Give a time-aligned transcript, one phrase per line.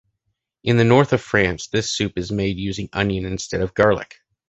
[0.63, 4.17] In the north of France, this soup is made using onion instead of garlic.